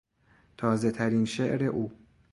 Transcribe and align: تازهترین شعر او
تازهترین 0.57 1.25
شعر 1.25 1.63
او 1.63 1.91